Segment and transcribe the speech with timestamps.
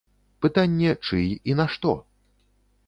[0.45, 1.97] Пытанне, чый і на што?